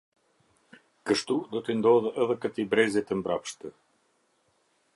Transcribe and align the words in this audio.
Kështu 1.09 1.35
do 1.51 1.61
t’i 1.67 1.75
ndodhë 1.81 2.13
edhe 2.25 2.37
këtij 2.47 2.67
brezi 2.73 3.05
të 3.11 3.19
mbrapshtë". 3.19 3.75